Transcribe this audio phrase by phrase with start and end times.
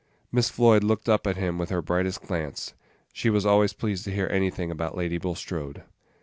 [0.31, 2.73] Miss Floyd looked up at him with her brightest glance.
[3.13, 5.83] She was always pleased to hear anything about Lady Bulstrode.